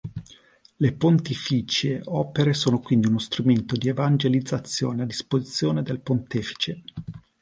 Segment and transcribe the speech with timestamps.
[0.79, 6.81] Le Pontificie Opere sono quindi uno strumento di evangelizzazione a disposizione del pontefice.